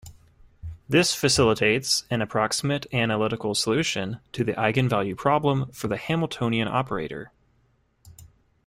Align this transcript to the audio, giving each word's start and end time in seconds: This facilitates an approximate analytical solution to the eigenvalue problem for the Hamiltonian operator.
This 0.89 1.13
facilitates 1.13 2.05
an 2.09 2.23
approximate 2.23 2.91
analytical 2.91 3.53
solution 3.53 4.19
to 4.31 4.43
the 4.43 4.53
eigenvalue 4.53 5.15
problem 5.15 5.71
for 5.71 5.89
the 5.89 5.95
Hamiltonian 5.97 6.67
operator. 6.67 7.31